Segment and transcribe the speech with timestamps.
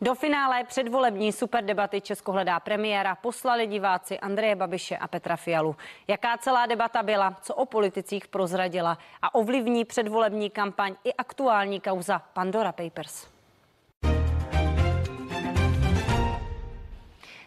[0.00, 5.76] Do finále předvolební superdebaty Česko hledá premiéra poslali diváci Andreje Babiše a Petra Fialu.
[6.08, 12.18] Jaká celá debata byla, co o politicích prozradila a ovlivní předvolební kampaň i aktuální kauza
[12.32, 13.26] Pandora Papers.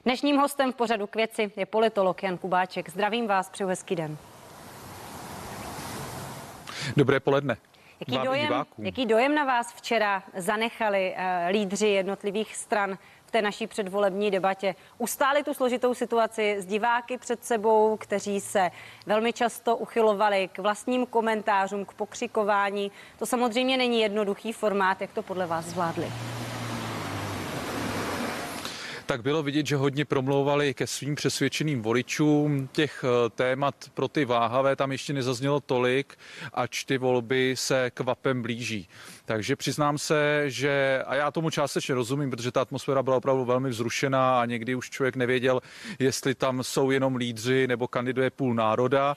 [0.04, 2.89] Dnešním hostem v pořadu k věci je politolog Jan Kubáček.
[2.89, 4.18] Zdravím vás, přeju hezký den.
[6.97, 7.57] Dobré poledne.
[8.00, 13.68] Jaký dojem, jaký dojem na vás včera zanechali uh, lídři jednotlivých stran v té naší
[13.68, 14.75] předvolební debatě?
[14.97, 18.71] Ustáli tu složitou situaci s diváky před sebou, kteří se
[19.05, 22.91] velmi často uchylovali k vlastním komentářům, k pokřikování.
[23.19, 26.11] To samozřejmě není jednoduchý formát, jak to podle vás zvládli
[29.09, 32.69] tak bylo vidět, že hodně promlouvali ke svým přesvědčeným voličům.
[32.72, 36.17] Těch eh, témat pro ty váhavé tam ještě nezaznělo tolik,
[36.53, 38.88] ač ty volby se kvapem blíží.
[39.25, 43.69] Takže přiznám se, že, a já tomu částečně rozumím, protože ta atmosféra byla opravdu velmi
[43.69, 45.61] vzrušená a někdy už člověk nevěděl,
[45.99, 49.16] jestli tam jsou jenom lídři nebo kandiduje půl národa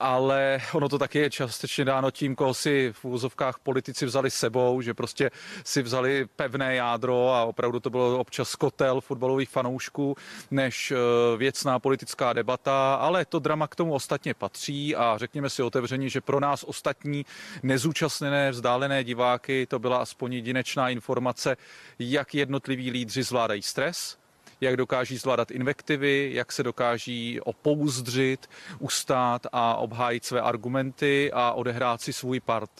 [0.00, 4.80] ale ono to taky je částečně dáno tím, koho si v úzovkách politici vzali sebou,
[4.80, 5.30] že prostě
[5.64, 10.16] si vzali pevné jádro a opravdu to bylo občas kotel fotbalových fanoušků,
[10.50, 10.96] než eh,
[11.36, 16.20] věcná politická debata, ale to drama k tomu ostatně patří a řekněme si otevřeně, že
[16.20, 17.26] pro nás ostatní
[17.62, 21.56] nezúčastněné vzdálené diváky to byla aspoň jedinečná informace,
[21.98, 24.19] jak jednotliví lídři zvládají stres,
[24.60, 32.00] jak dokáží zvládat invektivy, jak se dokáží opouzdřit, ustát a obhájit své argumenty a odehrát
[32.00, 32.70] si svůj part.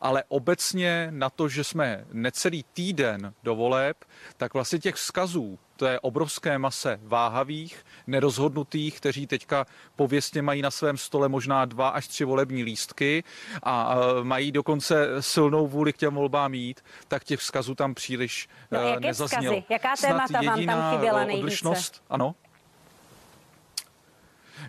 [0.00, 3.96] Ale obecně na to, že jsme necelý týden do voleb,
[4.36, 10.96] tak vlastně těch vzkazů té obrovské mase váhavých, nerozhodnutých, kteří teďka pověstně mají na svém
[10.96, 13.24] stole možná dva až tři volební lístky
[13.62, 18.80] a mají dokonce silnou vůli k těm volbám jít, tak těch vzkazů tam příliš no,
[18.80, 19.54] jaké nezaznělo.
[19.54, 19.64] Vzkazy?
[19.68, 21.74] Jaká témata vám tam chyběla nejvíce?
[22.10, 22.34] Ano.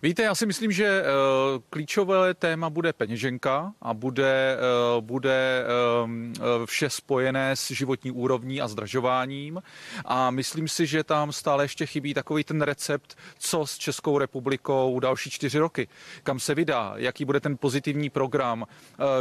[0.03, 4.57] Víte, já si myslím, že uh, klíčové téma bude peněženka a bude,
[4.95, 5.65] uh, bude
[6.03, 6.33] um,
[6.65, 9.61] vše spojené s životní úrovní a zdražováním.
[10.05, 14.99] A myslím si, že tam stále ještě chybí takový ten recept, co s Českou republikou
[14.99, 15.87] další čtyři roky.
[16.23, 18.65] Kam se vydá, jaký bude ten pozitivní program,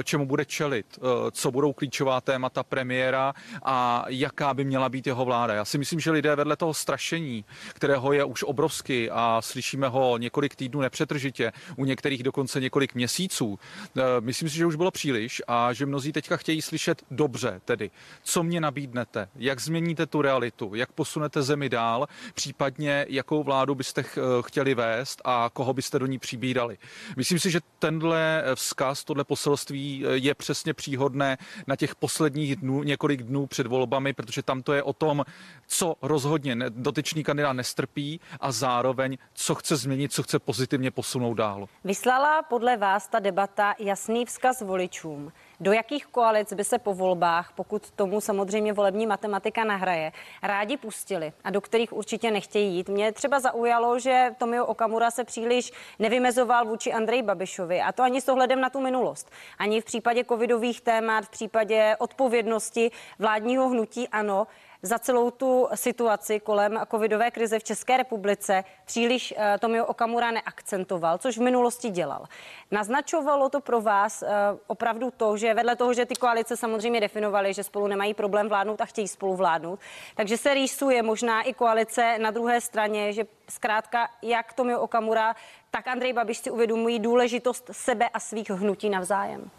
[0.04, 0.98] čemu bude čelit,
[1.30, 5.54] co budou klíčová témata premiéra a jaká by měla být jeho vláda.
[5.54, 7.44] Já si myslím, že lidé vedle toho strašení,
[7.74, 13.58] kterého je už obrovsky a slyšíme ho několik týdnů nepřetržitě, u některých dokonce několik měsíců.
[13.96, 17.90] Eh, myslím si, že už bylo příliš a že mnozí teďka chtějí slyšet dobře tedy,
[18.22, 24.04] co mě nabídnete, jak změníte tu realitu, jak posunete zemi dál, případně jakou vládu byste
[24.04, 26.78] eh, chtěli vést a koho byste do ní přibírali.
[27.16, 32.82] Myslím si, že tenhle vzkaz, tohle poselství eh, je přesně příhodné na těch posledních dnů,
[32.82, 35.24] několik dnů před volbami, protože tam to je o tom,
[35.66, 41.68] co rozhodně dotyčný kandidát nestrpí a zároveň, co chce změnit, co chce pozitivně posunout dál.
[41.84, 47.52] Vyslala podle vás ta debata jasný vzkaz voličům, do jakých koalic by se po volbách,
[47.54, 50.12] pokud tomu samozřejmě volební matematika nahraje,
[50.42, 52.88] rádi pustili a do kterých určitě nechtějí jít.
[52.88, 58.20] Mě třeba zaujalo, že Tomio Okamura se příliš nevymezoval vůči Andrej Babišovi a to ani
[58.20, 59.30] s ohledem na tu minulost.
[59.58, 64.46] Ani v případě covidových témat, v případě odpovědnosti vládního hnutí ano,
[64.82, 71.18] za celou tu situaci kolem covidové krize v České republice příliš uh, Tomio Okamura neakcentoval,
[71.18, 72.26] což v minulosti dělal.
[72.70, 74.28] Naznačovalo to pro vás uh,
[74.66, 78.80] opravdu to, že vedle toho, že ty koalice samozřejmě definovaly, že spolu nemají problém vládnout
[78.80, 79.80] a chtějí spolu vládnout,
[80.14, 85.34] takže se rýsuje možná i koalice na druhé straně, že zkrátka jak Tomio Okamura,
[85.70, 89.50] tak Andrej Babiš si uvědomují důležitost sebe a svých hnutí navzájem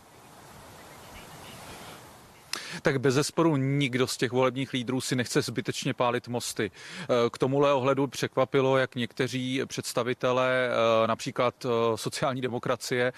[2.82, 6.72] tak bez zesporu nikdo z těch volebních lídrů si nechce zbytečně pálit mosty.
[7.04, 13.14] Eh, k tomuhle ohledu překvapilo, jak někteří představitelé eh, například eh, sociální demokracie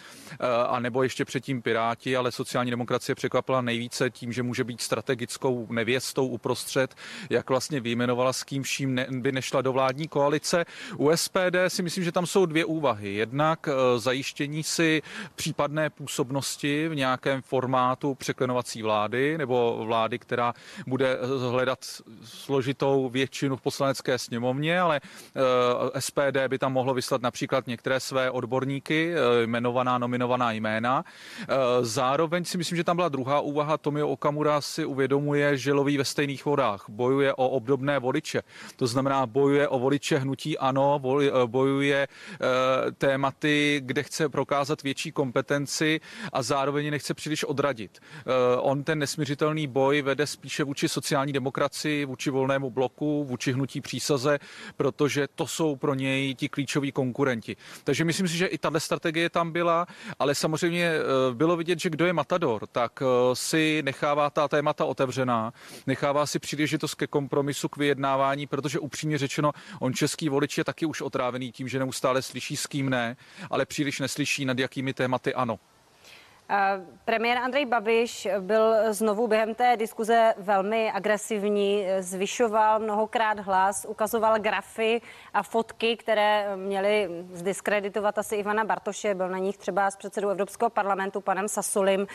[0.67, 5.67] a nebo ještě předtím Piráti, ale sociální demokracie překvapila nejvíce tím, že může být strategickou
[5.69, 6.95] nevěstou uprostřed,
[7.29, 10.65] jak vlastně vyjmenovala, s kým vším ne, by nešla do vládní koalice.
[10.97, 13.13] U SPD si myslím, že tam jsou dvě úvahy.
[13.13, 15.01] Jednak zajištění si
[15.35, 20.53] případné působnosti v nějakém formátu překlenovací vlády nebo vlády, která
[20.87, 21.17] bude
[21.49, 21.79] hledat
[22.23, 28.31] složitou většinu v poslanecké sněmovně, ale eh, SPD by tam mohlo vyslat například některé své
[28.31, 31.03] odborníky, eh, jmenovaná, nominovaná jména.
[31.03, 33.77] Eh, zároveň si myslím, že tam byla druhá úvaha.
[33.77, 38.41] Tomio Okamura si uvědomuje, že loví ve stejných vodách, bojuje o obdobné voliče.
[38.75, 40.99] To znamená, bojuje o voliče hnutí ano,
[41.45, 42.07] bojuje
[42.97, 45.99] tématy, kde chce prokázat větší kompetenci
[46.33, 47.99] a zároveň nechce příliš odradit.
[48.59, 53.81] On ten nesmíř neuvěřitelný boj vede spíše vůči sociální demokracii, vůči volnému bloku, vůči hnutí
[53.81, 54.39] přísaze,
[54.77, 57.55] protože to jsou pro něj ti klíčoví konkurenti.
[57.83, 59.87] Takže myslím si, že i tahle strategie tam byla,
[60.19, 64.85] ale samozřejmě eh, bylo vidět, že kdo je matador, tak eh, si nechává ta témata
[64.85, 65.53] otevřená,
[65.87, 70.85] nechává si příležitost ke kompromisu, k vyjednávání, protože upřímně řečeno, on český volič je taky
[70.85, 73.17] už otrávený tím, že neustále slyší s kým ne,
[73.49, 75.59] ale příliš neslyší nad jakými tématy ano.
[77.05, 85.01] Premiér Andrej Babiš byl znovu během té diskuze velmi agresivní, zvyšoval mnohokrát hlas, ukazoval grafy
[85.33, 89.15] a fotky, které měly zdiskreditovat asi Ivana Bartoše.
[89.15, 92.07] Byl na nich třeba s předsedou Evropského parlamentu panem Sasolim,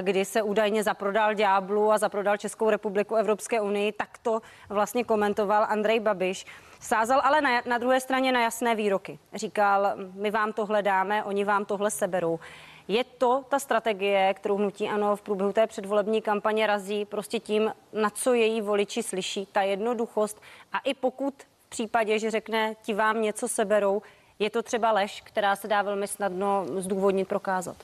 [0.00, 3.92] kdy se údajně zaprodal ďáblu a zaprodal Českou republiku Evropské unii.
[3.92, 6.46] Tak to vlastně komentoval Andrej Babiš.
[6.80, 9.18] Sázal ale na, na druhé straně na jasné výroky.
[9.34, 12.38] Říkal, my vám tohle dáme, oni vám tohle seberou.
[12.90, 17.72] Je to ta strategie, kterou hnutí ano v průběhu té předvolební kampaně razí prostě tím,
[17.92, 20.40] na co její voliči slyší, ta jednoduchost
[20.72, 21.34] a i pokud
[21.66, 24.02] v případě, že řekne, ti vám něco seberou,
[24.38, 27.76] je to třeba lež, která se dá velmi snadno zdůvodnit, prokázat.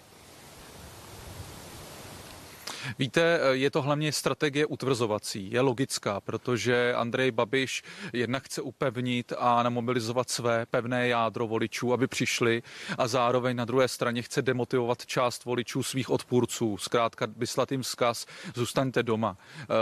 [2.98, 9.62] Víte, je to hlavně strategie utvrzovací, je logická, protože Andrej Babiš jednak chce upevnit a
[9.62, 12.62] namobilizovat své pevné jádro voličů, aby přišli
[12.98, 16.76] a zároveň na druhé straně chce demotivovat část voličů svých odpůrců.
[16.76, 19.36] Zkrátka vyslat jim vzkaz, zůstaňte doma,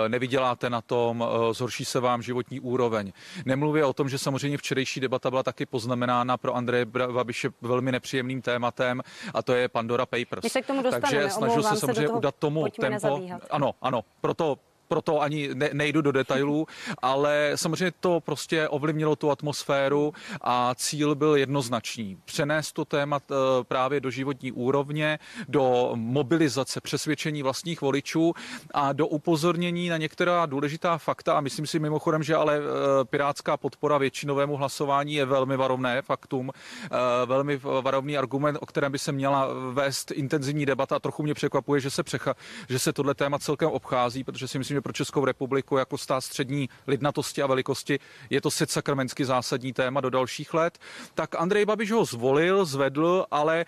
[0.05, 3.13] e, nevyděláte na tom, e, zhorší se vám životní úroveň.
[3.45, 8.43] Nemluvě o tom, že samozřejmě včerejší debata byla taky poznamenána pro Andreje Babiše velmi nepříjemným
[8.43, 9.03] tématem
[9.35, 10.43] a to je Pandora Papers.
[10.43, 13.47] My se k tomu dostaneme, Takže snažil se samozřejmě udat tomu tématu tempo.
[13.51, 14.59] Ano, ano, proto
[14.89, 16.67] proto ani ne, nejdu do detailů,
[17.03, 22.19] ale samozřejmě to prostě ovlivnilo tu atmosféru a cíl byl jednoznačný.
[22.25, 23.35] Přenést to témat eh,
[23.65, 28.33] právě do životní úrovně, do mobilizace, přesvědčení vlastních voličů
[28.75, 33.57] a do upozornění na některá důležitá fakta a myslím si mimochodem, že ale eh, pirátská
[33.57, 36.51] podpora většinovému hlasování je velmi varovné faktum,
[36.85, 36.89] eh,
[37.27, 40.99] velmi varovný argument, o kterém by se měla vést intenzivní debata.
[40.99, 42.35] Trochu mě překvapuje, že se, přecha,
[42.69, 46.21] že se tohle téma celkem obchází, protože si myslím, že pro Českou republiku jako stát
[46.21, 47.99] střední lidnatosti a velikosti
[48.31, 50.79] je to set sakramensky zásadní téma do dalších let,
[51.15, 53.65] tak Andrej Babiš ho zvolil, zvedl, ale e,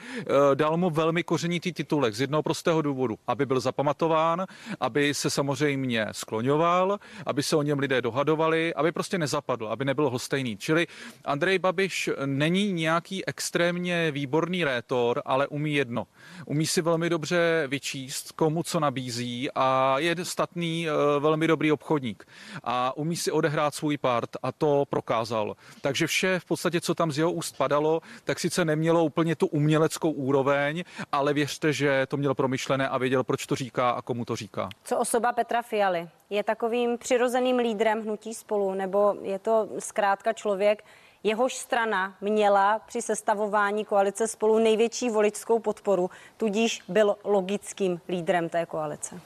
[0.54, 4.46] dal mu velmi kořenitý titulek z jednoho prostého důvodu, aby byl zapamatován,
[4.80, 10.10] aby se samozřejmě skloňoval, aby se o něm lidé dohadovali, aby prostě nezapadl, aby nebyl
[10.10, 10.56] hostejný.
[10.56, 10.86] Čili
[11.24, 16.06] Andrej Babiš není nějaký extrémně výborný rétor, ale umí jedno.
[16.46, 22.24] Umí si velmi dobře vyčíst, komu co nabízí a je statný e, velmi dobrý obchodník
[22.64, 25.56] a umí si odehrát svůj part a to prokázal.
[25.80, 29.46] Takže vše v podstatě, co tam z jeho úst padalo, tak sice nemělo úplně tu
[29.46, 34.24] uměleckou úroveň, ale věřte, že to měl promyšlené a věděl, proč to říká a komu
[34.24, 34.68] to říká.
[34.84, 36.08] Co osoba Petra Fialy?
[36.30, 40.84] Je takovým přirozeným lídrem hnutí spolu, nebo je to zkrátka člověk,
[41.22, 48.66] jehož strana měla při sestavování koalice spolu největší voličskou podporu, tudíž byl logickým lídrem té
[48.66, 49.20] koalice?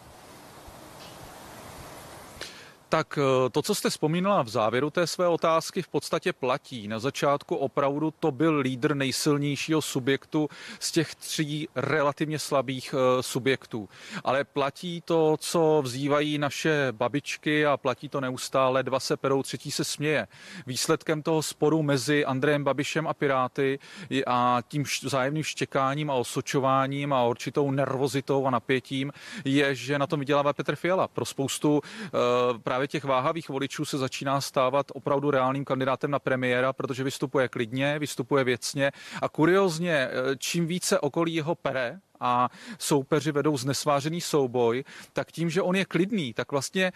[2.90, 6.88] Tak eh, to, co jste vzpomínala v závěru té své otázky, v podstatě platí.
[6.88, 10.48] Na začátku opravdu to byl lídr nejsilnějšího subjektu
[10.80, 13.88] z těch tří relativně slabých eh, subjektů.
[14.24, 19.70] Ale platí to, co vzývají naše babičky a platí to neustále, dva se perou, třetí
[19.70, 20.26] se směje.
[20.66, 23.78] Výsledkem toho sporu mezi Andrejem Babišem a Piráty
[24.26, 29.12] a tím vzájemným štěkáním a osočováním a určitou nervozitou a napětím
[29.44, 31.08] je, že na tom vydělává Petr Fiala.
[31.08, 36.18] Pro spoustu uh, právě právě těch váhavých voličů se začíná stávat opravdu reálným kandidátem na
[36.18, 42.48] premiéra, protože vystupuje klidně, vystupuje věcně a kuriozně, eh, čím více okolí jeho pere, a
[42.78, 46.92] soupeři vedou znesvářený souboj, tak tím, že on je klidný, tak vlastně e,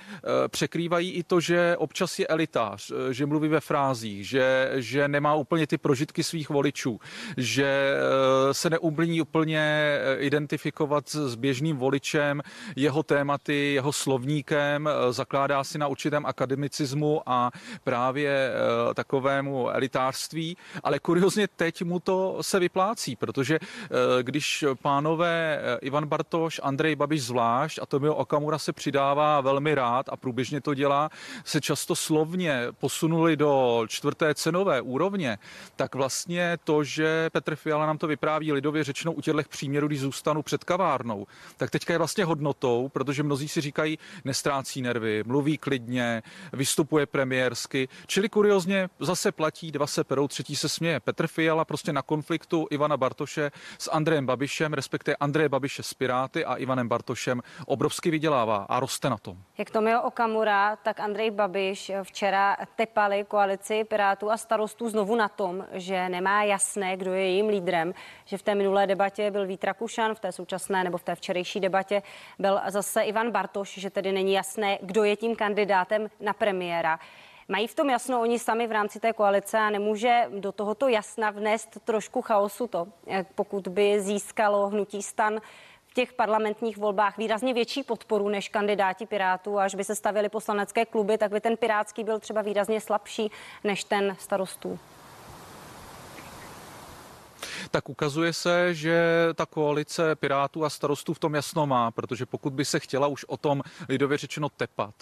[0.49, 5.35] překrývají i to, že občas je elitář, e, že mluví ve frázích, že, že nemá
[5.35, 7.01] úplně ty prožitky svých voličů,
[7.37, 12.43] že e, se neumí úplně identifikovat s běžným voličem,
[12.77, 17.51] jeho tématy, jeho slovníkem, zakládá si na určitém akademicismu a
[17.85, 18.53] právě
[18.95, 23.59] takovému elitářství, ale kuriozně teď mu to se vyplácí, protože
[24.23, 29.75] když pánové pánové eh, Ivan Bartoš, Andrej Babiš zvlášť a Tomio Okamura se přidává velmi
[29.75, 31.11] rád a průběžně to dělá,
[31.45, 35.39] se často slovně posunuli do čtvrté cenové úrovně,
[35.77, 40.01] tak vlastně to, že Petr Fiala nám to vypráví lidově řečeno u těchto příměrů, když
[40.01, 45.59] zůstanu před kavárnou, tak teďka je vlastně hodnotou, protože mnozí si říkají, nestrácí nervy, mluví
[45.59, 51.01] klidně, vystupuje premiérsky, čili kuriozně zase platí, dva se perou, třetí se směje.
[51.01, 55.95] Petr Fiala prostě na konfliktu Ivana Bartoše s Andrejem Babišem, respektive respektive Andreje Babiše s
[55.95, 59.37] Piráty a Ivanem Bartošem, obrovsky vydělává a roste na tom.
[59.59, 65.67] Jak Tomio Okamura, tak Andrej Babiš včera tepali koalici Pirátů a starostů znovu na tom,
[65.73, 67.95] že nemá jasné, kdo je jejím lídrem,
[68.25, 71.61] že v té minulé debatě byl Vít Rakušan, v té současné nebo v té včerejší
[71.61, 72.03] debatě
[72.39, 76.99] byl zase Ivan Bartoš, že tedy není jasné, kdo je tím kandidátem na premiéra.
[77.49, 81.31] Mají v tom jasno oni sami v rámci té koalice a nemůže do tohoto jasna
[81.31, 82.87] vnést trošku chaosu to,
[83.35, 85.41] pokud by získalo hnutí stan
[85.87, 89.59] v těch parlamentních volbách výrazně větší podporu než kandidáti Pirátů.
[89.59, 93.31] Až by se stavili poslanecké kluby, tak by ten pirátský byl třeba výrazně slabší
[93.65, 94.79] než ten starostů
[97.75, 102.53] tak ukazuje se, že ta koalice Pirátů a starostů v tom jasno má, protože pokud
[102.53, 104.95] by se chtěla už o tom lidově řečeno tepat,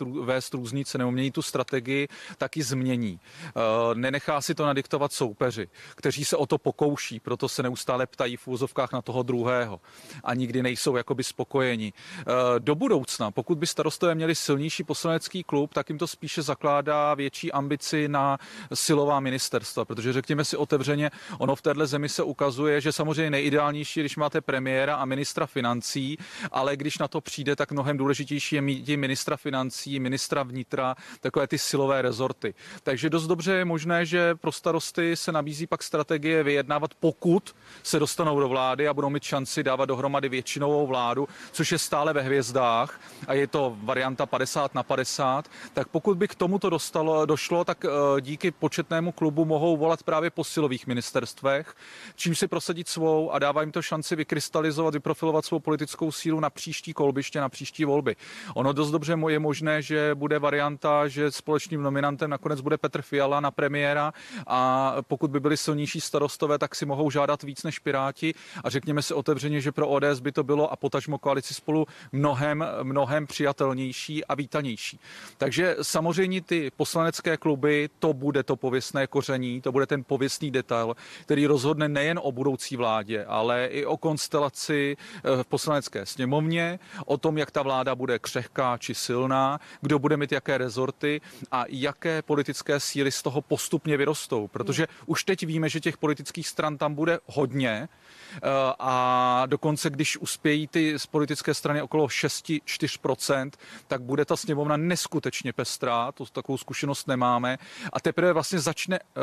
[0.00, 3.20] uh, vést různice, neumění tu strategii, tak ji změní.
[3.54, 8.36] Uh, nenechá si to nadiktovat soupeři, kteří se o to pokouší, proto se neustále ptají
[8.36, 9.80] v úzovkách na toho druhého
[10.24, 11.92] a nikdy nejsou jakoby spokojeni.
[11.92, 17.14] Uh, do budoucna, pokud by starostové měli silnější poslanecký klub, tak jim to spíše zakládá
[17.14, 18.38] větší ambici na
[18.74, 24.00] silová ministerstva, protože řekněme si otevřeně, ono v téhle zemi se ukazuje, že samozřejmě nejideálnější,
[24.00, 26.18] když máte premiéra a ministra financí,
[26.52, 31.46] ale když na to přijde, tak mnohem důležitější je mít ministra financí, ministra vnitra, takové
[31.46, 32.54] ty silové rezorty.
[32.82, 37.98] Takže dost dobře je možné, že pro starosty se nabízí pak strategie vyjednávat, pokud se
[37.98, 42.22] dostanou do vlády a budou mít šanci dávat dohromady většinovou vládu, což je stále ve
[42.22, 47.64] hvězdách a je to varianta 50 na 50, tak pokud by k tomuto dostalo, došlo,
[47.64, 51.74] tak eh, díky početnému klubu mohou volat právě po silových ministerstvech,
[52.14, 56.50] čím si prosadit svou a dává jim to šanci vykrystalizovat, vyprofilovat svou politickou sílu na
[56.50, 58.16] příští kolbiště, na příští volby.
[58.54, 63.40] Ono dost dobře je možné, že bude varianta, že společným nominantem nakonec bude Petr Fiala
[63.40, 64.12] na premiéra
[64.46, 68.34] a pokud by byli silnější starostové, tak si mohou žádat víc než Piráti
[68.64, 72.64] a řekněme si otevřeně, že pro ODS by to bylo a potažmo koalici spolu mnohem,
[72.82, 75.00] mnohem přijatelnější a vítanější.
[75.38, 80.96] Takže samozřejmě ty poslanecké kluby, to bude to pověstné koření, to bude ten pověstný detail,
[81.22, 86.78] který rozhodne rozhodne nejen o budoucí vládě, ale i o konstelaci eh, v poslanecké sněmovně,
[87.06, 91.20] o tom, jak ta vláda bude křehká či silná, kdo bude mít jaké rezorty
[91.52, 94.48] a jaké politické síly z toho postupně vyrostou.
[94.48, 98.38] Protože už teď víme, že těch politických stran tam bude hodně eh,
[98.78, 103.50] a dokonce, když uspějí ty z politické strany okolo 6-4%,
[103.88, 107.58] tak bude ta sněmovna neskutečně pestrá, to takovou zkušenost nemáme
[107.92, 109.20] a teprve vlastně začne eh,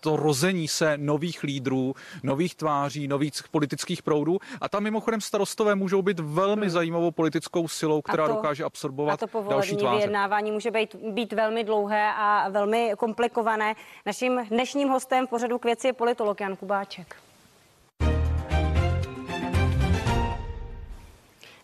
[0.00, 4.38] to rození se nových lídrů lídrů, nových tváří, nových politických proudů.
[4.60, 6.70] A tam mimochodem starostové můžou být velmi hmm.
[6.70, 9.96] zajímavou politickou silou, která to, dokáže absorbovat a to další tváře.
[9.96, 13.74] vyjednávání může být, být velmi dlouhé a velmi komplikované.
[14.06, 17.25] Naším dnešním hostem v pořadu k věci je politolog Jan Kubáček.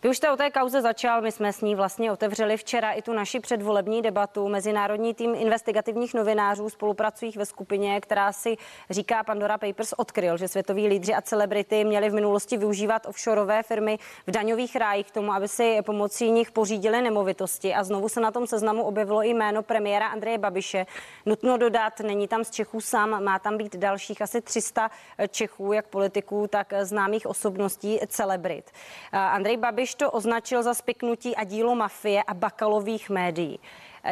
[0.05, 3.03] Vy už jste o té kauze začal, my jsme s ní vlastně otevřeli včera i
[3.03, 4.49] tu naši předvolební debatu.
[4.49, 8.57] Mezinárodní tým investigativních novinářů spolupracují ve skupině, která si
[8.91, 13.99] říká Pandora Papers odkryl, že světoví lídři a celebrity měli v minulosti využívat offshoreové firmy
[14.27, 17.75] v daňových rájích k tomu, aby si pomocí nich pořídili nemovitosti.
[17.75, 20.87] A znovu se na tom seznamu objevilo i jméno premiéra Andreje Babiše.
[21.27, 24.91] Nutno dodat, není tam z Čechů sám, má tam být dalších asi 300
[25.29, 28.71] Čechů, jak politiků, tak známých osobností celebrit.
[29.13, 33.61] Andrej Babiš to označil za spiknutí a dílo mafie a bakalových médií.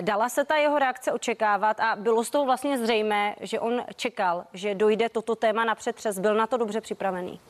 [0.00, 4.44] Dala se ta jeho reakce očekávat a bylo z toho vlastně zřejmé, že on čekal,
[4.52, 6.18] že dojde toto téma na přetřes.
[6.18, 7.40] Byl na to dobře připravený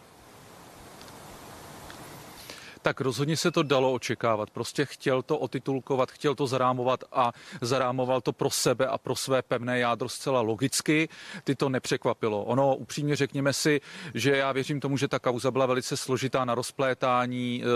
[2.82, 4.50] tak rozhodně se to dalo očekávat.
[4.50, 9.42] Prostě chtěl to otitulkovat, chtěl to zarámovat a zarámoval to pro sebe a pro své
[9.42, 11.08] pevné jádro zcela logicky.
[11.44, 12.44] Ty to nepřekvapilo.
[12.44, 13.80] Ono upřímně řekněme si,
[14.14, 17.66] že já věřím tomu, že ta kauza byla velice složitá na rozplétání, e,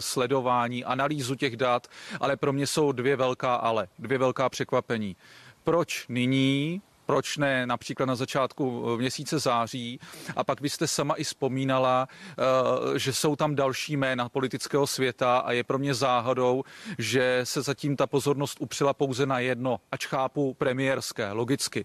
[0.00, 1.86] sledování, analýzu těch dat,
[2.20, 5.16] ale pro mě jsou dvě velká ale, dvě velká překvapení.
[5.64, 10.00] Proč nyní proč ne například na začátku eh, měsíce září.
[10.36, 15.38] A pak vy jste sama i vzpomínala, eh, že jsou tam další jména politického světa
[15.38, 16.64] a je pro mě záhadou,
[16.98, 21.84] že se zatím ta pozornost upřela pouze na jedno, ač chápu premiérské, logicky.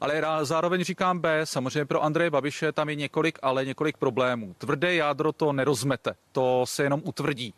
[0.00, 4.54] Ale zároveň říkám B, samozřejmě pro Andreje Babiše tam je několik, ale několik problémů.
[4.58, 7.54] Tvrdé jádro to nerozmete, to se jenom utvrdí,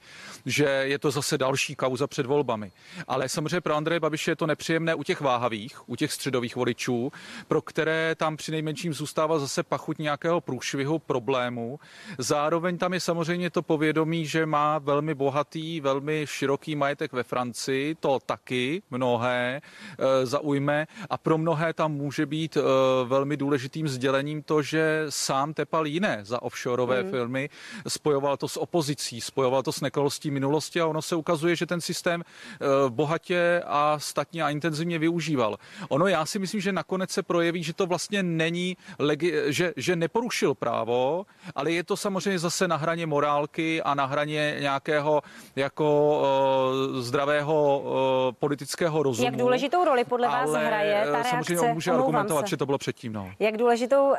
[0.47, 2.73] že je to zase další kauza před volbami.
[3.09, 7.02] Ale samozřejmě pro Andreje Babiše je to nepříjemné u těch váhavých, u těch středových voličů,
[7.49, 11.81] pro které tam při nejmenším zůstává zase pachuť nějakého průšvihu problému.
[12.19, 17.95] Zároveň tam je samozřejmě to povědomí, že má velmi bohatý, velmi široký majetek ve Francii,
[17.95, 19.61] to taky mnohé
[19.99, 22.61] e, zaujme a pro mnohé tam může být e,
[23.05, 27.11] velmi důležitým sdělením to, že sám tepal jiné za offshoreové mm.
[27.11, 27.49] filmy,
[27.89, 31.81] spojoval to s opozicí, spojoval to s nekalostí minulosti a ono se ukazuje, že ten
[31.81, 35.59] systém e, bohatě a statně a intenzivně využíval.
[35.89, 39.97] Ono já si myslím, že nakonec se projeví, že to vlastně není, legi- že, že
[39.97, 45.23] neporušil právo, ale je to samozřejmě zase na hraně morálky a na hraně nějakého
[45.57, 46.21] jako
[46.93, 47.91] uh, zdravého uh,
[48.33, 49.27] politického rozumu.
[49.27, 51.31] Jak důležitou roli podle vás ale hraje ta reakce?
[51.31, 52.51] Samozřejmě on může argumentovat, se.
[52.51, 53.13] že to bylo předtím.
[53.13, 53.31] No.
[53.39, 54.17] Jak důležitou uh,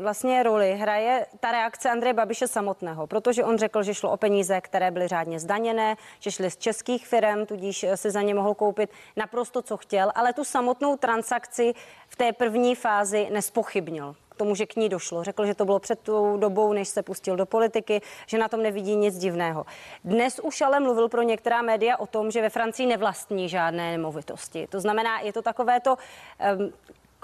[0.00, 3.06] vlastně roli hraje ta reakce Andreje Babiše samotného?
[3.06, 7.06] Protože on řekl, že šlo o peníze, které byly řádně zdaněné, že šly z českých
[7.06, 11.74] firm, tudíž si za ně mohl koupit naprosto, co chtěl, ale tu samotnou transakci
[12.08, 15.24] v té první fázi nespochybnil k tomu, že k ní došlo.
[15.24, 18.62] Řekl, že to bylo před tou dobou, než se pustil do politiky, že na tom
[18.62, 19.66] nevidí nic divného.
[20.04, 24.66] Dnes už ale mluvil pro některá média o tom, že ve Francii nevlastní žádné nemovitosti.
[24.66, 26.72] To znamená, je to takové to um,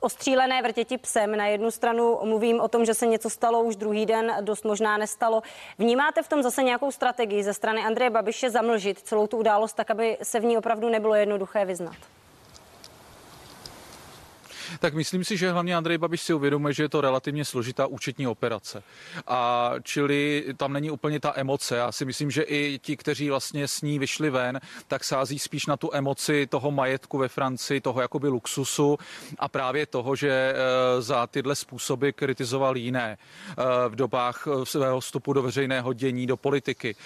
[0.01, 1.37] ostřílené vrtěti psem.
[1.37, 4.97] Na jednu stranu mluvím o tom, že se něco stalo už druhý den, dost možná
[4.97, 5.43] nestalo.
[5.79, 9.91] Vnímáte v tom zase nějakou strategii ze strany Andreje Babiše zamlžit celou tu událost tak,
[9.91, 11.97] aby se v ní opravdu nebylo jednoduché vyznat?
[14.79, 18.27] Tak myslím si, že hlavně Andrej Babiš si uvědomuje, že je to relativně složitá účetní
[18.27, 18.83] operace.
[19.27, 21.77] A čili tam není úplně ta emoce.
[21.77, 25.67] Já si myslím, že i ti, kteří vlastně s ní vyšli ven, tak sází spíš
[25.67, 28.99] na tu emoci toho majetku ve Francii, toho jakoby luxusu
[29.39, 33.55] a právě toho, že eh, za tyhle způsoby kritizoval jiné eh,
[33.89, 36.97] v dobách eh, svého vstupu do veřejného dění, do politiky.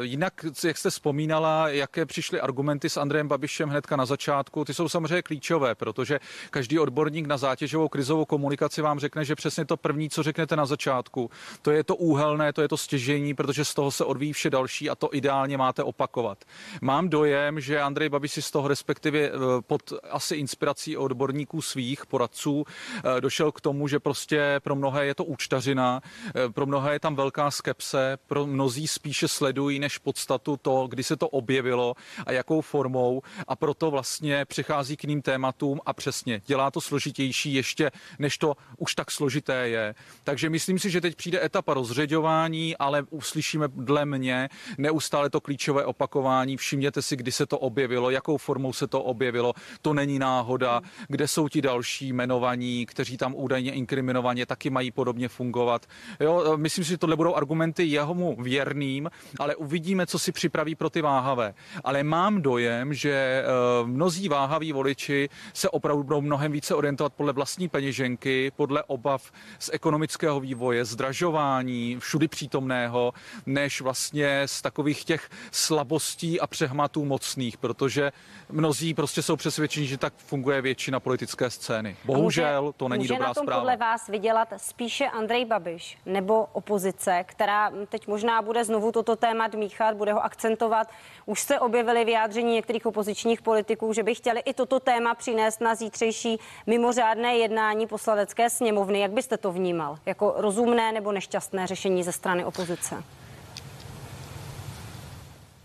[0.00, 4.88] Jinak, jak jste vzpomínala, jaké přišly argumenty s Andrejem Babišem hnedka na začátku, ty jsou
[4.88, 6.20] samozřejmě klíčové, protože
[6.50, 10.56] každý odbor odborník na zátěžovou krizovou komunikaci vám řekne, že přesně to první, co řeknete
[10.56, 11.30] na začátku,
[11.62, 14.90] to je to úhelné, to je to stěžení, protože z toho se odvíjí vše další
[14.90, 16.44] a to ideálně máte opakovat.
[16.82, 19.30] Mám dojem, že Andrej Babiš si z toho respektive eh,
[19.66, 25.14] pod asi inspirací odborníků svých poradců eh, došel k tomu, že prostě pro mnohé je
[25.14, 30.56] to účtařina, eh, pro mnohé je tam velká skepse, pro mnozí spíše sledují než podstatu
[30.62, 31.94] to, kdy se to objevilo
[32.26, 37.54] a jakou formou a proto vlastně přichází k jiným tématům a přesně dělá to složitější
[37.54, 39.94] ještě, než to už tak složité je.
[40.24, 45.84] Takže myslím si, že teď přijde etapa rozředování, ale uslyšíme dle mě neustále to klíčové
[45.84, 46.56] opakování.
[46.56, 49.52] Všimněte si, kdy se to objevilo, jakou formou se to objevilo.
[49.82, 55.28] To není náhoda, kde jsou ti další jmenovaní, kteří tam údajně inkriminovaně taky mají podobně
[55.28, 55.86] fungovat.
[56.20, 60.90] Jo, myslím si, že tohle budou argumenty jehomu věrným, ale uvidíme, co si připraví pro
[60.90, 61.54] ty váhavé.
[61.84, 63.44] Ale mám dojem, že
[63.82, 68.82] uh, mnozí váhaví voliči se opravdu budou mnohem více se orientovat podle vlastní peněženky, podle
[68.82, 73.12] obav z ekonomického vývoje, zdražování, všudy přítomného,
[73.46, 78.12] než vlastně z takových těch slabostí a přehmatů mocných, protože
[78.48, 81.96] mnozí prostě jsou přesvědčeni, že tak funguje většina politické scény.
[82.04, 83.60] Bohužel může, to není může dobrá na tom zpráva.
[83.60, 89.48] podle vás vydělat spíše Andrej Babiš nebo opozice, která teď možná bude znovu toto téma
[89.56, 90.88] míchat, bude ho akcentovat.
[91.26, 95.74] Už se objevily vyjádření některých opozičních politiků, že by chtěli i toto téma přinést na
[95.74, 99.00] zítřejší mimořádné jednání poslanecké sněmovny.
[99.00, 99.98] Jak byste to vnímal?
[100.06, 103.02] Jako rozumné nebo nešťastné řešení ze strany opozice?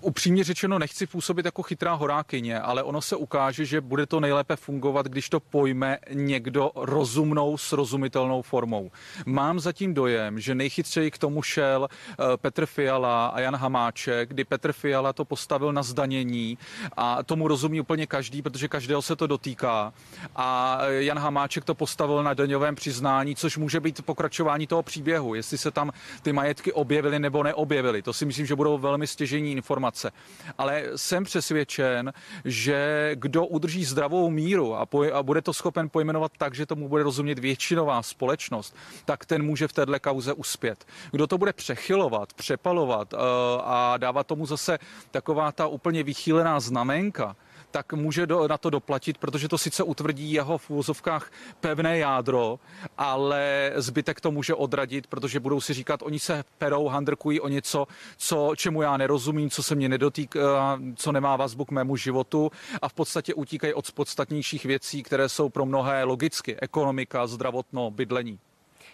[0.02, 4.56] Upřímně řečeno nechci působit jako chytrá horákyně, ale ono se ukáže, že bude to nejlépe
[4.56, 8.92] fungovat, když to pojme někdo rozumnou, srozumitelnou formou.
[9.26, 14.44] Mám zatím dojem, že nejchytřeji k tomu šel eh, Petr Fiala a Jan Hamáček, kdy
[14.44, 16.58] Petr Fiala to postavil na zdanění
[16.98, 19.94] a tomu rozumí úplně každý, protože každého se to dotýká.
[20.36, 25.58] A Jan Hamáček to postavil na daňovém přiznání, což může být pokračování toho příběhu, jestli
[25.58, 28.02] se tam ty majetky objevily nebo neobjevily.
[28.02, 30.12] To si myslím, že budou velmi stěžení informace informace.
[30.58, 32.14] Ale jsem přesvědčen,
[32.46, 36.90] že kdo udrží zdravou míru a, poj- a bude to schopen pojmenovat tak, že tomu
[36.90, 38.76] bude rozumět většinová společnost,
[39.06, 40.86] tak ten může v téhle kauze uspět.
[41.12, 43.20] Kdo to bude přechylovat, přepalovat uh,
[43.64, 44.80] a dávat tomu zase
[45.12, 47.36] taková ta úplně vychýlená znamenka,
[47.72, 52.60] tak může do, na to doplatit, protože to sice utvrdí jeho v úvozovkách pevné jádro,
[52.98, 57.88] ale zbytek to může odradit, protože budou si říkat, oni se perou, handrkují o něco,
[58.18, 62.52] co, čemu já nerozumím, co se mě nedotýká, co nemá vazbu k mému životu
[62.82, 68.40] a v podstatě utíkají od podstatnějších věcí, které jsou pro mnohé logicky, ekonomika, zdravotno, bydlení.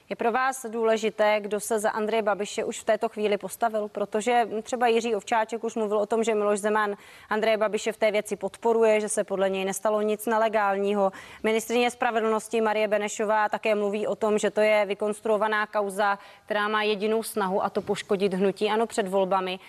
[0.10, 4.48] Je pro vás důležité, kdo se za Andreje Babiše už v této chvíli postavil, protože
[4.63, 6.96] třeba Jiří Ovčáček už mluvil o tom, že Miloš Zeman
[7.30, 11.12] Andreje Babiše v té věci podporuje, že se podle něj nestalo nic nelegálního.
[11.44, 16.84] Ministrině spravedlnosti Marie Benešová také mluví o tom, že to je vykonstruovaná kauza, která má
[16.84, 19.60] jedinou snahu a to poškodit hnutí ano před volbami.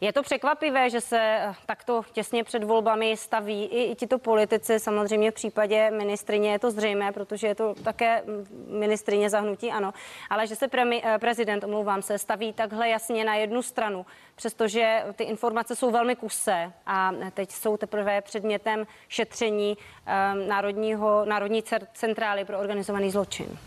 [0.00, 4.80] Je to překvapivé, že se eh, takto těsně před volbami staví i, i tito politici.
[4.80, 8.46] Samozřejmě v případě ministrině je to zřejmé, protože je to také mm,
[8.78, 9.92] ministrině zahnutí, ano.
[10.30, 15.04] Ale že se premi, eh, prezident, omlouvám se, staví takhle jasně na jednu stranu, přestože
[15.16, 22.44] ty informace jsou velmi kusé a teď jsou teprve předmětem šetření eh, Národního, Národní centrály
[22.44, 23.58] pro organizovaný zločin.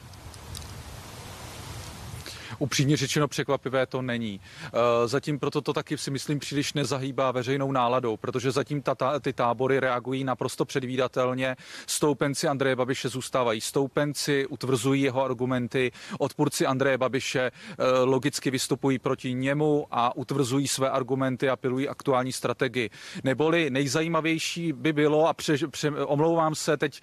[2.59, 4.39] Upřímně řečeno překvapivé to není.
[4.65, 9.19] Eh, zatím proto to taky si myslím příliš nezahýbá veřejnou náladou, protože zatím ta, ta,
[9.19, 11.55] ty tábory reagují naprosto předvídatelně.
[11.87, 19.33] Stoupenci Andreje Babiše zůstávají stoupenci, utvrzují jeho argumenty, odpůrci Andreje Babiše eh, logicky vystupují proti
[19.33, 22.89] němu a utvrzují své argumenty a pilují aktuální strategii.
[23.23, 27.01] Neboli nejzajímavější by bylo, a pře, pře, omlouvám se, teď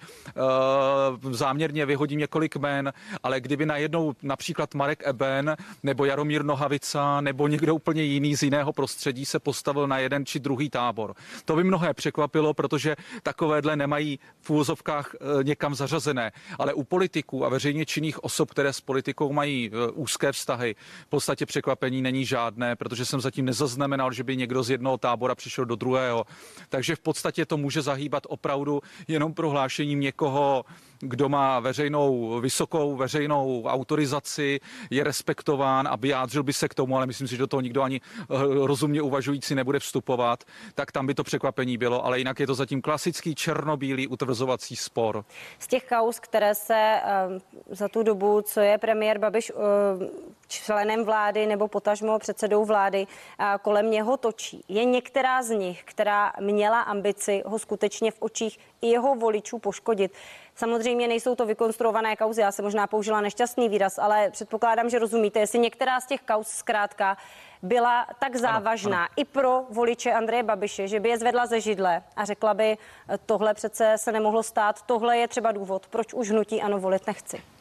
[1.23, 7.21] uh, záměrně vyhodím několik jmén, ale kdyby najednou například Marek Eben Koten nebo Jaromír Nohavica
[7.21, 11.15] nebo někdo úplně jiný z jiného prostředí se postavil na jeden či druhý tábor.
[11.45, 16.31] To by mnohé překvapilo, protože takovéhle nemají v úvozovkách e, někam zařazené.
[16.59, 21.09] Ale u politiků a veřejně činných osob, které s politikou mají e, úzké vztahy, v
[21.09, 25.65] podstatě překvapení není žádné, protože jsem zatím nezaznamenal, že by někdo z jednoho tábora přišel
[25.65, 26.25] do druhého.
[26.69, 30.65] Takže v podstatě to může zahýbat opravdu jenom prohlášením někoho,
[30.99, 37.05] kdo má veřejnou, vysokou veřejnou autorizaci, je respektován a vyjádřil by se k tomu, ale
[37.05, 38.25] myslím si, že do toho nikdo ani eh,
[38.67, 40.43] rozumně uvažující nebude vstupovat,
[40.75, 45.25] tak tam by to překvapení bylo, ale jinak je to zatím klasický černobílý utvrzovací spor.
[45.59, 49.59] Z těch kaus, které se uh, za tu dobu, co je premiér Babiš uh,
[50.47, 53.07] členem vlády nebo potažmo předsedou vlády
[53.61, 58.87] kolem něho točí, je některá z nich, která měla ambici ho skutečně v očích i
[58.87, 60.11] jeho voličů poškodit.
[60.55, 65.39] Samozřejmě nejsou to vykonstruované kauzy, já jsem možná použila nešťastný výraz, ale předpokládám, že rozumíte,
[65.39, 67.17] jestli některá z těch kauz zkrátka
[67.61, 69.13] byla tak závažná ano, ano.
[69.15, 72.77] i pro voliče Andreje Babiše, že by je zvedla ze židle a řekla by,
[73.25, 77.54] tohle přece se nemohlo stát, tohle je třeba důvod, proč už hnutí ano volit nechci.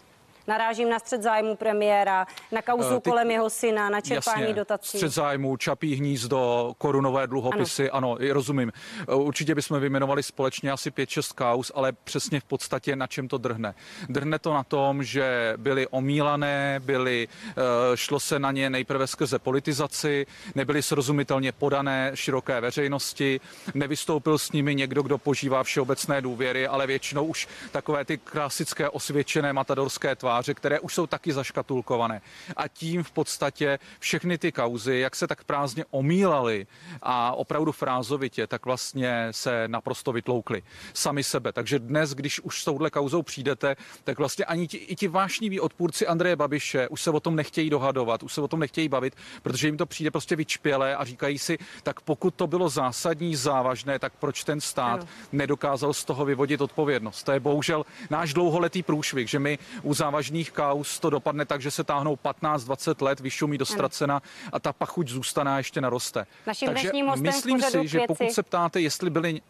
[0.46, 4.54] Narážím na střed zájmu premiéra, na kauzu uh, ty, kolem jeho syna, na čerpání jasně,
[4.54, 4.98] dotací.
[4.98, 8.72] Střed zájmu, čapí hnízdo, korunové dluhopisy, ano, ano rozumím.
[9.08, 13.38] Uh, určitě bychom vyjmenovali společně asi 5-6 kaus, ale přesně v podstatě na čem to
[13.38, 13.74] drhne.
[14.08, 17.62] Drhne to na tom, že byly omílané, byly, uh,
[17.94, 23.40] šlo se na ně nejprve skrze politizaci, nebyly srozumitelně podané široké veřejnosti,
[23.74, 29.52] nevystoupil s nimi někdo, kdo požívá všeobecné důvěry, ale většinou už takové ty klasické osvědčené
[29.52, 32.20] matadorské tváře tváře, které už jsou taky zaškatulkované.
[32.56, 36.66] A tím v podstatě všechny ty kauzy, jak se tak prázdně omílaly
[37.02, 41.52] a opravdu frázovitě, tak vlastně se naprosto vytloukly sami sebe.
[41.52, 45.60] Takže dnes, když už s touhle kauzou přijdete, tak vlastně ani ti, i ti vášniví
[45.60, 49.14] odpůrci Andreje Babiše už se o tom nechtějí dohadovat, už se o tom nechtějí bavit,
[49.42, 53.98] protože jim to přijde prostě vyčpělé a říkají si, tak pokud to bylo zásadní, závažné,
[53.98, 55.08] tak proč ten stát ano.
[55.32, 57.22] nedokázal z toho vyvodit odpovědnost.
[57.22, 61.60] To je bohužel náš dlouholetý průšvih, že my u závažných vážných kaus to dopadne tak,
[61.60, 66.26] že se táhnou 15-20 let, vyšumí do ztracena a ta pachuť zůstane a ještě naroste.
[66.46, 69.40] Naším Takže myslím si, že pokud se ptáte, jestli byly...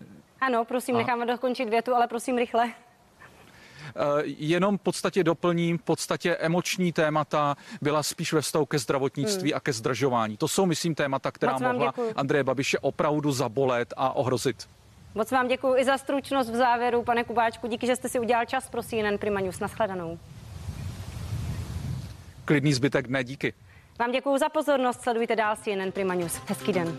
[0.40, 6.36] Ano, prosím, necháme dokončit větu, ale prosím rychle eh, jenom v podstatě doplním, v podstatě
[6.36, 9.56] emoční témata byla spíš ve vztahu ke zdravotnictví hmm.
[9.56, 10.36] a ke zdržování.
[10.36, 12.12] To jsou, myslím, témata, která mohla děkuji.
[12.16, 14.66] Andreje Babiše opravdu zabolet a ohrozit.
[15.14, 17.66] Moc vám děkuji i za stručnost v závěru, pane Kubáčku.
[17.66, 19.60] Díky, že jste si udělal čas pro CNN Prima News.
[19.60, 20.18] Naschledanou
[22.44, 23.24] klidný zbytek dne.
[23.24, 23.52] Díky.
[23.98, 25.02] Vám děkuji za pozornost.
[25.02, 26.40] Sledujte dál CNN Prima News.
[26.46, 26.96] Hezký den.